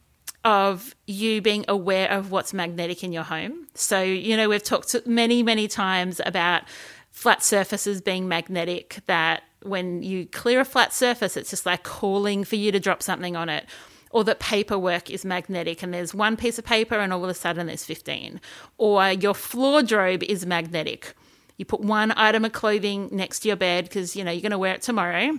of 0.44 0.96
you 1.06 1.42
being 1.42 1.64
aware 1.68 2.10
of 2.12 2.32
what's 2.32 2.54
magnetic 2.54 3.04
in 3.04 3.14
your 3.14 3.24
home. 3.24 3.68
So, 3.76 4.02
you 4.02 4.36
know, 4.36 4.50
we've 4.50 4.64
talked 4.64 4.96
many, 5.06 5.44
many 5.44 5.68
times 5.68 6.20
about 6.26 6.64
flat 7.12 7.44
surfaces 7.44 8.02
being 8.02 8.28
magnetic, 8.28 9.00
that 9.06 9.44
when 9.62 10.02
you 10.02 10.26
clear 10.26 10.62
a 10.62 10.66
flat 10.66 10.94
surface, 10.94 11.38
it's 11.38 11.50
just 11.50 11.66
like 11.66 11.84
calling 11.84 12.44
for 12.44 12.56
you 12.56 12.72
to 12.72 12.80
drop 12.80 13.04
something 13.04 13.36
on 13.36 13.50
it. 13.50 13.66
Or 14.12 14.24
that 14.24 14.40
paperwork 14.40 15.12
is 15.12 15.24
magnetic 15.24 15.84
and 15.84 15.94
there's 15.94 16.16
one 16.16 16.36
piece 16.36 16.58
of 16.58 16.66
paper 16.66 16.96
and 16.96 17.14
all 17.14 17.24
of 17.24 17.30
a 17.30 17.34
sudden 17.36 17.68
there's 17.68 17.86
15. 17.86 18.42
Or 18.78 19.12
your 19.12 19.36
floor 19.36 19.84
drobe 19.84 20.24
is 20.24 20.46
magnetic. 20.46 21.14
You 21.58 21.66
put 21.66 21.82
one 21.82 22.12
item 22.16 22.46
of 22.46 22.54
clothing 22.54 23.10
next 23.12 23.42
to 23.42 23.50
your 23.50 23.58
bed 23.58 23.84
because, 23.84 24.16
you 24.16 24.24
know, 24.24 24.32
you're 24.32 24.42
going 24.42 24.52
to 24.52 24.58
wear 24.58 24.74
it 24.74 24.82
tomorrow 24.82 25.38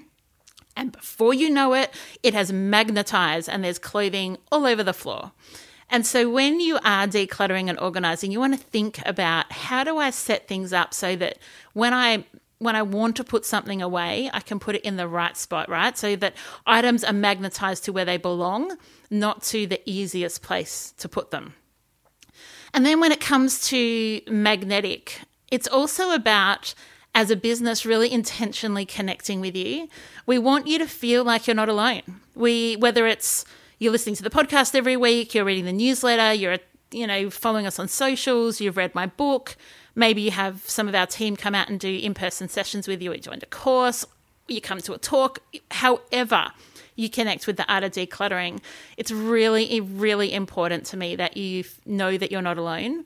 and 0.81 0.93
before 0.93 1.35
you 1.35 1.51
know 1.51 1.75
it, 1.75 1.93
it 2.23 2.33
has 2.33 2.51
magnetized 2.51 3.51
and 3.51 3.63
there's 3.63 3.79
clothing 3.79 4.39
all 4.51 4.65
over 4.65 4.83
the 4.83 4.95
floor. 4.95 5.33
And 5.91 6.07
so 6.07 6.31
when 6.31 6.59
you 6.59 6.77
are 6.77 7.07
decluttering 7.07 7.69
and 7.69 7.79
organizing, 7.79 8.33
you 8.33 8.41
want 8.41 8.59
to 8.59 8.67
think 8.67 8.99
about 9.05 9.53
how 9.53 9.85
do 9.85 9.99
I 9.99 10.09
set 10.09 10.49
things 10.49 10.73
up 10.73 10.95
so 10.95 11.17
that 11.17 11.39
when 11.75 11.93
I 11.93 12.25
when 12.59 12.77
I 12.77 12.83
want 12.83 13.17
to 13.17 13.25
put 13.25 13.47
something 13.47 13.81
away, 13.81 14.31
I 14.35 14.41
can 14.41 14.59
put 14.59 14.75
it 14.75 14.83
in 14.83 14.97
the 14.97 15.09
right 15.09 15.35
spot, 15.35 15.71
right? 15.71 15.97
So 15.97 16.15
that 16.17 16.35
items 16.67 17.05
are 17.05 17.13
magnetized 17.13 17.85
to 17.85 17.93
where 17.93 18.05
they 18.05 18.19
belong, 18.19 18.77
not 19.11 19.43
to 19.45 19.67
the 19.67 19.81
easiest 19.91 20.43
place 20.43 20.93
to 20.99 21.09
put 21.09 21.31
them. 21.31 21.55
And 22.75 22.85
then 22.85 23.01
when 23.01 23.13
it 23.13 23.21
comes 23.21 23.67
to 23.69 24.21
magnetic, 24.29 25.21
it's 25.51 25.67
also 25.69 26.13
about 26.13 26.75
as 27.15 27.31
a 27.31 27.37
business 27.37 27.85
really 27.85 28.11
intentionally 28.13 28.87
connecting 28.87 29.41
with 29.41 29.57
you. 29.57 29.89
We 30.27 30.39
want 30.39 30.67
you 30.67 30.79
to 30.79 30.87
feel 30.87 31.25
like 31.25 31.47
you're 31.47 31.57
not 31.57 31.69
alone. 31.69 32.03
We 32.35 32.77
whether 32.77 33.07
it's 33.07 33.45
you're 33.79 33.93
listening 33.93 34.15
to 34.17 34.23
the 34.23 34.31
podcast 34.31 34.75
every 34.75 34.97
week, 34.97 35.35
you're 35.35 35.45
reading 35.45 35.65
the 35.65 35.73
newsletter, 35.73 36.33
you're 36.35 36.59
you 36.91 37.07
know 37.07 37.31
following 37.31 37.67
us 37.67 37.79
on 37.79 37.89
socials, 37.89 38.61
you've 38.61 38.77
read 38.77 38.95
my 38.95 39.07
book, 39.07 39.57
maybe 39.95 40.23
you 40.23 40.31
have 40.31 40.69
some 40.69 40.89
of 40.89 40.95
our 40.95 41.07
team 41.07 41.37
come 41.37 41.55
out 41.55 41.69
and 41.69 41.81
do 41.81 41.89
in-person 41.89 42.49
sessions 42.49 42.87
with 42.87 43.03
you, 43.03 43.13
or 43.13 43.17
joined 43.17 43.43
a 43.43 43.47
course, 43.47 44.05
you 44.49 44.61
come 44.61 44.81
to 44.81 44.93
a 44.93 44.99
talk, 44.99 45.41
however 45.71 46.53
you 46.97 47.09
connect 47.09 47.47
with 47.47 47.57
the 47.57 47.73
art 47.73 47.83
of 47.83 47.93
decluttering, 47.93 48.61
it's 48.99 49.11
really, 49.11 49.81
really 49.81 50.33
important 50.33 50.85
to 50.85 50.97
me 50.97 51.17
that 51.17 51.37
you 51.37 51.65
know 51.87 52.19
that 52.19 52.31
you're 52.31 52.43
not 52.43 52.59
alone 52.59 53.05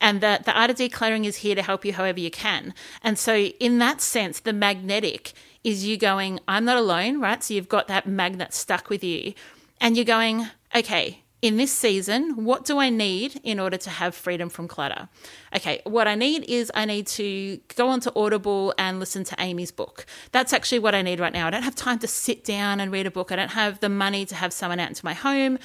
and 0.00 0.20
that 0.20 0.44
the 0.44 0.58
art 0.58 0.70
of 0.70 0.76
decluttering 0.76 1.24
is 1.24 1.36
here 1.36 1.54
to 1.54 1.62
help 1.62 1.84
you 1.84 1.92
however 1.92 2.20
you 2.20 2.30
can. 2.30 2.74
And 3.02 3.18
so, 3.18 3.36
in 3.36 3.78
that 3.78 4.00
sense, 4.00 4.40
the 4.40 4.52
magnetic 4.52 5.32
is 5.64 5.84
you 5.84 5.96
going, 5.96 6.40
I'm 6.46 6.64
not 6.64 6.76
alone, 6.76 7.20
right? 7.20 7.42
So, 7.42 7.54
you've 7.54 7.68
got 7.68 7.88
that 7.88 8.06
magnet 8.06 8.54
stuck 8.54 8.88
with 8.90 9.02
you, 9.02 9.34
and 9.80 9.96
you're 9.96 10.04
going, 10.04 10.48
okay, 10.74 11.22
in 11.40 11.56
this 11.56 11.70
season, 11.70 12.44
what 12.44 12.64
do 12.64 12.78
I 12.78 12.90
need 12.90 13.40
in 13.44 13.60
order 13.60 13.76
to 13.76 13.90
have 13.90 14.14
freedom 14.14 14.48
from 14.48 14.66
clutter? 14.66 15.08
Okay, 15.54 15.80
what 15.84 16.08
I 16.08 16.16
need 16.16 16.44
is 16.48 16.72
I 16.74 16.84
need 16.84 17.06
to 17.08 17.60
go 17.76 17.88
onto 17.88 18.10
Audible 18.16 18.74
and 18.76 18.98
listen 18.98 19.22
to 19.24 19.36
Amy's 19.38 19.70
book. 19.70 20.04
That's 20.32 20.52
actually 20.52 20.80
what 20.80 20.96
I 20.96 21.02
need 21.02 21.20
right 21.20 21.32
now. 21.32 21.46
I 21.46 21.50
don't 21.50 21.62
have 21.62 21.76
time 21.76 22.00
to 22.00 22.08
sit 22.08 22.44
down 22.44 22.80
and 22.80 22.90
read 22.90 23.06
a 23.06 23.10
book. 23.10 23.30
I 23.30 23.36
don't 23.36 23.52
have 23.52 23.78
the 23.78 23.88
money 23.88 24.26
to 24.26 24.34
have 24.34 24.52
someone 24.52 24.80
out 24.80 24.88
into 24.88 25.04
my 25.04 25.14
home. 25.14 25.58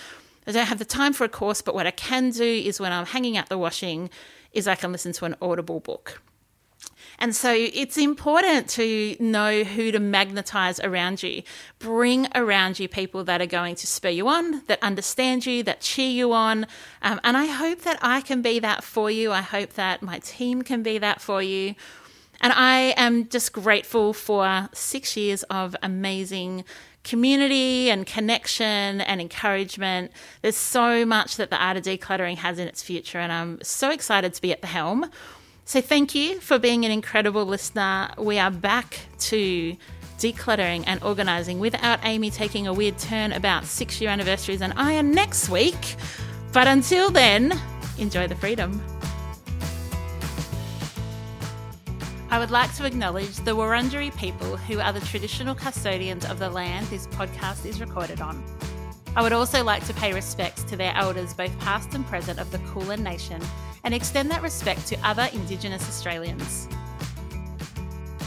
I 0.45 0.51
don't 0.51 0.65
have 0.65 0.79
the 0.79 0.85
time 0.85 1.13
for 1.13 1.23
a 1.23 1.29
course, 1.29 1.61
but 1.61 1.75
what 1.75 1.87
I 1.87 1.91
can 1.91 2.31
do 2.31 2.43
is 2.43 2.79
when 2.79 2.91
I'm 2.91 3.05
hanging 3.05 3.37
out 3.37 3.49
the 3.49 3.57
washing, 3.57 4.09
is 4.51 4.67
I 4.67 4.75
can 4.75 4.91
listen 4.91 5.13
to 5.13 5.25
an 5.25 5.35
Audible 5.41 5.79
book. 5.79 6.21
And 7.19 7.35
so 7.35 7.53
it's 7.53 7.97
important 7.97 8.67
to 8.71 9.15
know 9.19 9.63
who 9.63 9.91
to 9.91 9.99
magnetize 9.99 10.79
around 10.79 11.23
you. 11.23 11.43
Bring 11.79 12.27
around 12.35 12.79
you 12.79 12.87
people 12.87 13.23
that 13.25 13.41
are 13.41 13.45
going 13.45 13.75
to 13.75 13.87
spur 13.87 14.09
you 14.09 14.27
on, 14.27 14.63
that 14.67 14.81
understand 14.81 15.45
you, 15.45 15.63
that 15.63 15.81
cheer 15.81 16.09
you 16.09 16.33
on. 16.33 16.65
Um, 17.01 17.21
and 17.23 17.37
I 17.37 17.45
hope 17.45 17.81
that 17.81 17.99
I 18.01 18.21
can 18.21 18.41
be 18.41 18.59
that 18.59 18.83
for 18.83 19.09
you. 19.11 19.31
I 19.31 19.41
hope 19.41 19.73
that 19.73 20.01
my 20.01 20.19
team 20.19 20.63
can 20.63 20.83
be 20.83 20.97
that 20.97 21.21
for 21.21 21.41
you. 21.41 21.75
And 22.41 22.51
I 22.51 22.93
am 22.97 23.29
just 23.29 23.53
grateful 23.53 24.11
for 24.11 24.67
six 24.73 25.15
years 25.15 25.43
of 25.43 25.75
amazing 25.81 26.65
community 27.03 27.89
and 27.89 28.05
connection 28.05 29.01
and 29.01 29.19
encouragement. 29.19 30.11
There's 30.41 30.57
so 30.57 31.05
much 31.05 31.37
that 31.37 31.49
the 31.49 31.57
art 31.57 31.77
of 31.77 31.83
decluttering 31.83 32.37
has 32.37 32.59
in 32.59 32.67
its 32.67 32.81
future, 32.81 33.19
and 33.19 33.31
I'm 33.31 33.59
so 33.61 33.91
excited 33.91 34.33
to 34.33 34.41
be 34.41 34.51
at 34.51 34.61
the 34.61 34.67
helm. 34.67 35.09
So, 35.65 35.79
thank 35.79 36.13
you 36.13 36.39
for 36.41 36.59
being 36.59 36.85
an 36.85 36.91
incredible 36.91 37.45
listener. 37.45 38.09
We 38.17 38.37
are 38.37 38.51
back 38.51 38.99
to 39.19 39.77
decluttering 40.17 40.83
and 40.87 41.03
organizing 41.03 41.59
without 41.59 41.99
Amy 42.03 42.29
taking 42.29 42.67
a 42.67 42.73
weird 42.73 42.97
turn 42.97 43.31
about 43.31 43.65
six 43.65 43.99
year 43.99 44.09
anniversaries 44.09 44.61
and 44.61 44.73
I 44.77 44.93
am 44.93 45.13
next 45.13 45.49
week. 45.49 45.95
But 46.53 46.67
until 46.67 47.09
then, 47.09 47.59
enjoy 47.97 48.27
the 48.27 48.35
freedom. 48.35 48.92
I 52.33 52.39
would 52.39 52.49
like 52.49 52.73
to 52.77 52.85
acknowledge 52.85 53.35
the 53.35 53.55
Wurundjeri 53.55 54.17
people 54.17 54.57
who 54.57 54.79
are 54.79 54.91
the 54.91 55.01
traditional 55.01 55.53
custodians 55.53 56.25
of 56.25 56.39
the 56.39 56.49
land 56.49 56.87
this 56.87 57.05
podcast 57.05 57.63
is 57.63 57.79
recorded 57.79 58.21
on. 58.21 58.43
I 59.15 59.21
would 59.21 59.33
also 59.33 59.63
like 59.63 59.85
to 59.85 59.93
pay 59.93 60.15
respects 60.15 60.63
to 60.63 60.75
their 60.75 60.95
elders, 60.95 61.35
both 61.35 61.55
past 61.59 61.93
and 61.93 62.03
present, 62.07 62.39
of 62.39 62.49
the 62.51 62.57
Kulin 62.57 63.03
Nation, 63.03 63.39
and 63.83 63.93
extend 63.93 64.31
that 64.31 64.41
respect 64.41 64.87
to 64.87 64.97
other 65.07 65.29
Indigenous 65.31 65.87
Australians. 65.87 66.67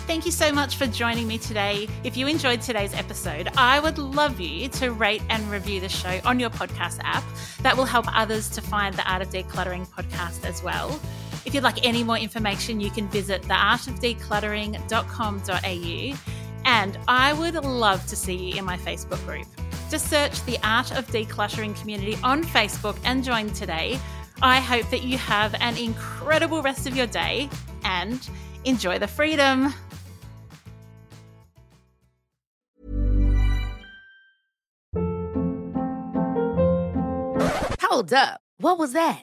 Thank 0.06 0.24
you 0.24 0.30
so 0.30 0.52
much 0.52 0.76
for 0.76 0.86
joining 0.86 1.26
me 1.26 1.36
today. 1.36 1.88
If 2.04 2.16
you 2.16 2.28
enjoyed 2.28 2.60
today's 2.60 2.94
episode, 2.94 3.48
I 3.56 3.80
would 3.80 3.98
love 3.98 4.38
you 4.38 4.68
to 4.68 4.92
rate 4.92 5.22
and 5.30 5.42
review 5.50 5.80
the 5.80 5.88
show 5.88 6.20
on 6.24 6.38
your 6.38 6.50
podcast 6.50 7.00
app. 7.02 7.24
That 7.62 7.76
will 7.76 7.84
help 7.86 8.06
others 8.16 8.48
to 8.50 8.62
find 8.62 8.94
the 8.94 9.10
Art 9.10 9.22
of 9.22 9.30
Decluttering 9.30 9.88
podcast 9.88 10.44
as 10.44 10.62
well. 10.62 10.96
If 11.46 11.54
you'd 11.54 11.62
like 11.62 11.86
any 11.86 12.02
more 12.02 12.18
information, 12.18 12.80
you 12.80 12.90
can 12.90 13.08
visit 13.08 13.42
theartofdecluttering.com.au. 13.42 16.18
And 16.64 16.98
I 17.06 17.32
would 17.32 17.54
love 17.54 18.04
to 18.08 18.16
see 18.16 18.34
you 18.34 18.58
in 18.58 18.64
my 18.64 18.76
Facebook 18.76 19.24
group. 19.24 19.46
Just 19.88 20.10
search 20.10 20.44
the 20.44 20.58
Art 20.64 20.90
of 20.90 21.06
Decluttering 21.06 21.80
community 21.80 22.18
on 22.24 22.42
Facebook 22.42 22.98
and 23.04 23.22
join 23.22 23.50
today. 23.50 24.00
I 24.42 24.58
hope 24.58 24.90
that 24.90 25.04
you 25.04 25.18
have 25.18 25.54
an 25.60 25.76
incredible 25.76 26.62
rest 26.62 26.88
of 26.88 26.96
your 26.96 27.06
day 27.06 27.48
and 27.84 28.28
enjoy 28.64 28.98
the 28.98 29.06
freedom. 29.06 29.72
Hold 37.80 38.12
up. 38.12 38.40
What 38.58 38.78
was 38.78 38.94
that? 38.94 39.22